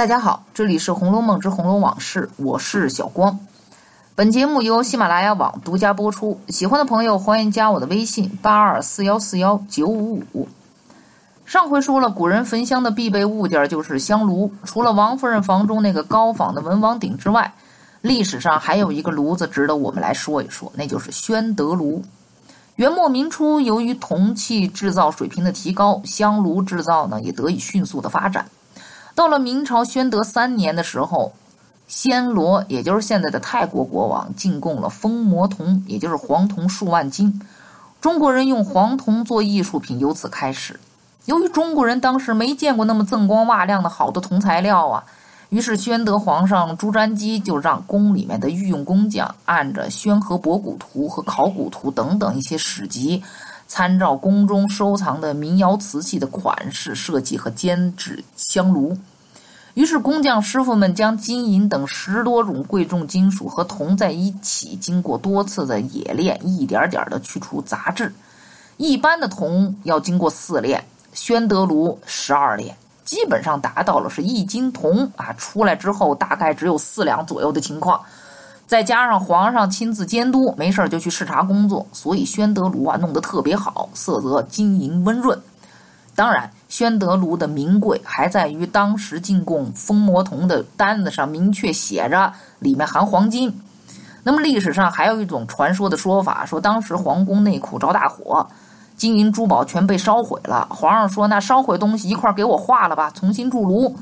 [0.00, 3.38] 大家好，这里是《红楼梦之红楼往事》，我是小光。
[4.14, 10.48] 本节目由喜马拉雅网独家播出，喜欢的朋友欢迎加我的微信八二四幺四幺九五五。
[11.44, 14.50] 上回说了，古人焚香的必备物件就是香炉。
[14.64, 17.52] 除了王夫人房中那个高仿的文王鼎之外，
[18.00, 22.02] 历史上还有一个炉子值得我们来说一说，那就是宣德炉。
[22.76, 28.46] 元末明初，由于铜器制造水平的提高，香炉制造呢也得以迅速的发展。
[29.14, 31.32] 到了明朝宣德三年的时候，
[31.88, 37.40] 暹罗也就是现在的泰国国王进贡了风魔铜，也就是黄铜数万斤。
[38.00, 40.78] 中国人用黄铜做艺术品由此开始。
[41.26, 45.04] 由于中国人当时没见过那么锃光瓦亮的好的铜材料啊，
[45.50, 53.22] 于是宣德皇上朱瞻基就让宫里面的御用工匠按着《宣和博古图》和《考古图》等等一些史籍，
[53.70, 58.98] 参照宫中收藏的民窑瓷器的款式设计和监制香炉。
[59.74, 68.12] 于是工匠师傅们将金银等十多种贵重金属和铜在一起，经过多次的冶炼，一点点的去除杂质。
[68.76, 70.84] 一般的铜要经过四炼。
[71.12, 78.00] 宣德炉十二炼，基本上达到了是一斤铜啊出来之后大概只有四两左右的情况，
[78.70, 85.36] 再加上皇上亲自监督，没事就去视察工作，所以宣德炉啊弄得特别好，色泽晶莹温润。
[86.14, 93.52] 当然，宣德炉的名贵还在于当时进贡封魔铜的单子上明确写着里面含黄金。
[94.22, 98.46] 那么历史上还有一种传说的说法，说当时皇宫内库着大火。
[98.96, 103.96] 金银珠宝全被烧毁了，皇上说：“那烧毁东西一块给我化了吧，重新铸炉。”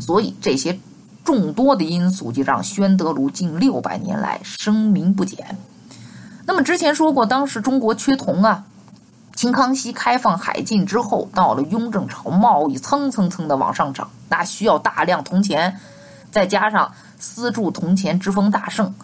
[0.00, 0.78] 所以这些
[1.26, 5.58] 众多的因素就让宣德炉近六百年来声名不减。
[6.46, 8.64] 那么之前说过，当时中国缺铜啊，
[9.34, 15.78] 清康熙开放海禁之后，到了雍正朝，贸易蹭蹭蹭的往上涨，那需要大量铜钱，
[16.30, 18.94] 再加上私铸铜钱之风大盛，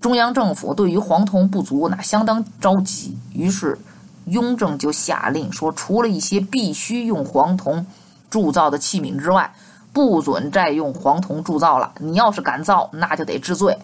[0.00, 3.78] 中央政府对于黄铜不足，那相当着急，于是。
[4.26, 7.84] 雍正就下令说，除了一些必须用黄铜
[8.30, 9.52] 铸造的器皿之外，
[9.92, 11.92] 不准再用黄铜铸造了。
[11.98, 13.76] 你要是敢造，那就得治罪。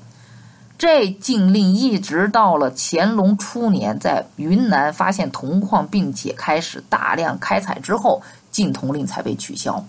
[0.78, 9.84] 这禁令一直到了乾隆初年，在云南发现铜矿，并且开始大量开采之后，禁铜令才被取消。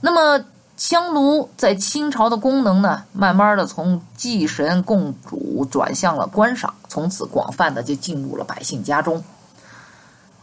[0.00, 0.44] 那么
[0.76, 9.24] 香炉在清朝的功能呢，慢慢的从祭神供主转向了观赏，从此广泛的就进入了百姓家中。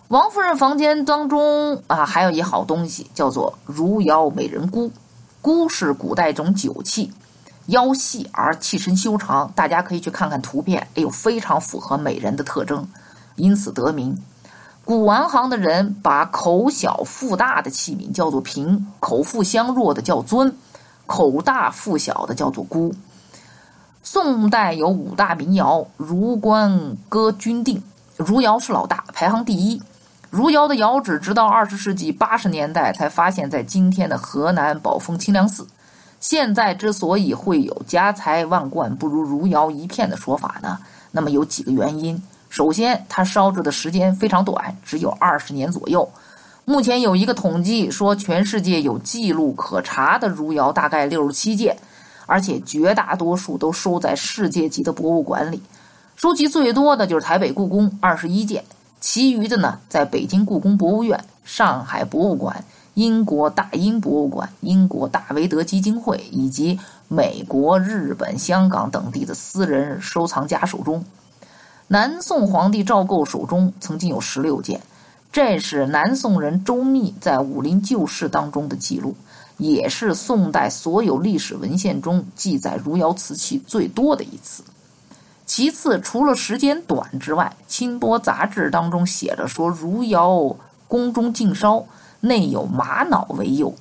[0.09, 4.91] 王夫人房间当中啊，还有一好东西，叫做如窑美人箍。
[5.41, 7.11] 箍是古代一种酒器，
[7.67, 12.87] 腰细而器身修长，大家可以去看看图片，哎呦，非常符合美人的特征，
[13.35, 14.15] 因此得名。
[14.83, 20.55] 古玩行的人把口小腹大的器皿叫做瓶，口腹相若的叫尊，
[21.07, 22.93] 口大腹小的叫做箍。
[24.03, 27.81] 宋代有五大名窑，如官歌钧定，
[28.17, 29.81] 如窑是老大，排行第一。
[30.35, 35.65] 汝窑的窑址直到二十世纪八十年代才发现，在今天的河南宝丰清凉寺。
[36.19, 40.77] 现在之所以会有家财万贯不如汝窑一片的说法呢，
[41.11, 42.21] 那么有几个原因。
[42.49, 46.05] 首先，它烧制的时间非常短，只有二十年左右。
[46.65, 51.77] 目前有一个统计说，全世界有记录可查的汝窑大概六十七件，
[52.25, 55.63] 而且绝大多数都收在世界级的博物馆里。
[56.17, 58.61] 收集最多的就是台北故宫，二十一件。
[59.15, 62.65] 其余的呢，在北京故宫博物院、上海博物馆、
[62.95, 71.05] 英国大英博物馆、英国大维德基金会以及美国、日本、香港等地的私人收藏家手中。
[71.87, 74.81] 南宋皇帝赵构手中曾经有十六件，
[75.31, 79.15] 这是南宋人周密在《武林旧事》当中的记录，
[79.55, 84.61] 也是宋代所有历史文献中记载汝窑瓷器最多的一次。
[85.45, 90.55] 其次，除了时间短之外，《清波杂志》当中写着说，汝窑
[90.87, 91.85] 宫中尽烧，
[92.21, 93.75] 内有玛瑙为釉。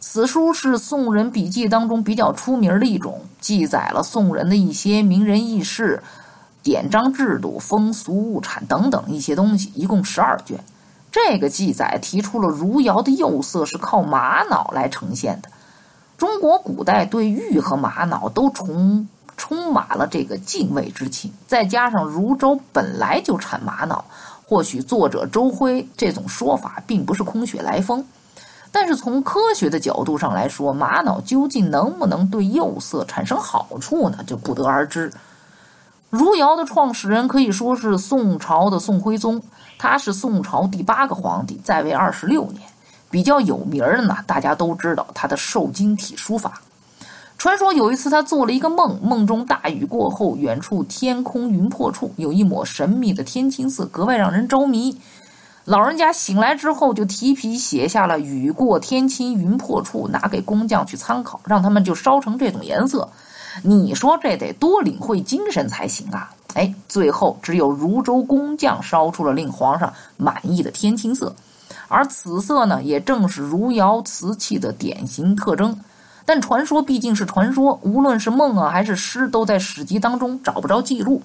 [0.00, 6.02] 此书是宋人笔记当中比较出名的一种，记载了宋人的一些名人轶事、
[6.62, 10.58] 典章制度、风俗物产等等一些东西，一共十二卷。
[11.12, 15.50] 这个记载提出了汝窑的釉色是靠玛瑙来呈现的。
[16.16, 19.06] 中国古代对玉和玛瑙都崇。
[19.36, 24.04] 充满了这个敬畏之情，再加上汝州本来就产玛瑙，
[24.46, 28.04] 或许作者周辉这种说法并不是空穴来风。
[28.72, 34.22] 但是从科学的角度上来说，玛瑙究竟能不能对釉色产生好处呢？
[34.26, 35.10] 就不得而知。
[36.10, 39.42] 汝窑的创始人可以说是宋朝的宋徽宗，
[39.78, 42.62] 他是宋朝第八个皇帝，在位二十六年，
[43.10, 46.60] 比较有名的呢，大家都知道他的受精体书法。
[47.38, 54.96] 传说有一次他做了一个梦，梦中大雨过后，远处天空云破处有一抹神秘的天青色，格外让人着迷。
[55.64, 63.08] 老人家醒来之后，就提笔写下了“雨过天青云破处”，拿给工匠去参考，让他们就烧成这种颜色。
[63.62, 66.30] 你说这得多领会精神才行啊！
[66.54, 71.34] 哎，最后只有汝州工匠烧出了令皇上满意的天青色，
[71.88, 75.78] 而此色呢，也正是汝窑瓷器的典型特征。
[76.26, 81.22] 但传说毕竟是传说，无论是梦啊还是诗，都在史籍当中找不着记录。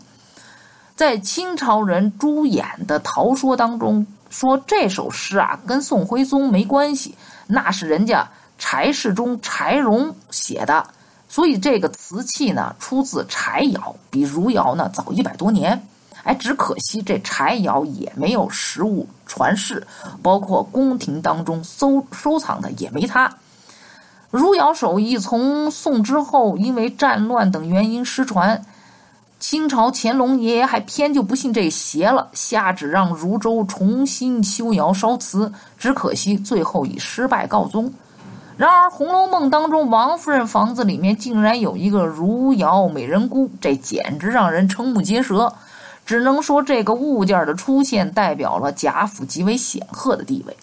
[0.96, 4.08] 在清朝人朱衍的《陶说》当中。
[4.30, 7.14] 说这首诗啊，跟宋徽宗没关系，
[7.48, 8.26] 那是人家
[8.58, 10.88] 柴世忠柴荣写的，
[11.28, 15.86] 所以这个瓷器呢出自柴窑，比汝窑呢早一百多年。
[16.24, 19.86] 哎，只可惜这柴窑也没有实物传世，
[20.24, 23.30] 包括宫廷当中收收藏的也没它。
[24.32, 28.64] 汝窑手艺从宋之后，因为战乱等原因失传。
[29.40, 37.92] 清朝乾隆爷爷还偏就不信这邪了，下旨让汝州重新修窑烧瓷，只可惜最后以失败告终。
[38.56, 45.52] 然而《红楼梦》当中王夫人房子里面竟然有一个汝窑美人菇，这简直让人瞠目结舌。
[46.06, 50.56] 只能说这个物件的出现代表了贾府极为显赫的地位。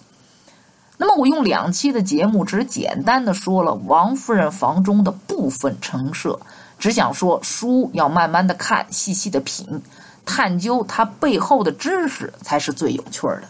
[1.01, 6.37] 那么我用两期的节目只简单的说了王夫人房中的部分陈设。
[6.77, 9.81] 只想说，书要慢慢的看，细细的品，
[10.25, 13.43] 探究它背后的知识，才是最有趣的。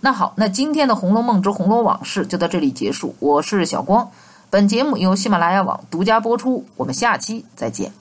[0.00, 3.14] 那好，那今天的《红楼梦之红楼往事》就到这里结束。
[3.18, 4.10] 我是小光，
[4.48, 6.64] 本节目由喜马拉雅网独家播出。
[6.76, 7.92] 我们下期再见。